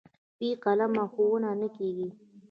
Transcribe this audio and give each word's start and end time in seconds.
بې 0.37 0.49
قلمه 0.63 1.03
ښوونه 1.11 1.49
نه 1.59 1.67
کېږي. 1.75 2.09